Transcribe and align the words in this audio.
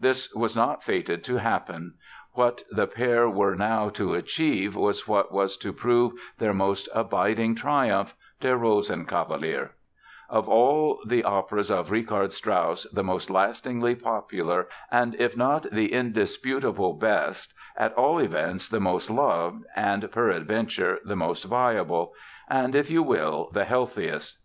This 0.00 0.34
was 0.34 0.56
not 0.56 0.82
fated 0.82 1.22
to 1.22 1.36
happen. 1.36 1.94
What 2.32 2.64
the 2.68 2.88
pair 2.88 3.30
were 3.30 3.54
now 3.54 3.88
to 3.90 4.12
achieve 4.14 4.74
was 4.74 5.06
what 5.06 5.30
was 5.30 5.56
to 5.58 5.72
prove 5.72 6.14
their 6.38 6.52
most 6.52 6.88
abiding 6.92 7.54
triumph—Der 7.54 8.58
Rosenkavalier, 8.58 9.70
of 10.28 10.48
all 10.48 10.98
the 11.06 11.22
operas 11.22 11.70
of 11.70 11.92
Richard 11.92 12.32
Strauss 12.32 12.90
the 12.90 13.04
most 13.04 13.30
lastingly 13.30 13.94
popular 13.94 14.66
and 14.90 15.14
if 15.14 15.36
not 15.36 15.70
the 15.70 15.92
indisputable 15.92 16.94
best 16.94 17.54
at 17.76 17.94
all 17.94 18.18
events 18.18 18.68
the 18.68 18.80
most 18.80 19.08
loved 19.08 19.62
and, 19.76 20.10
peradventure, 20.10 20.98
the 21.04 21.14
most 21.14 21.44
viable—and, 21.44 22.74
if 22.74 22.90
you 22.90 23.04
will, 23.04 23.48
the 23.52 23.64
healthiest. 23.64 24.40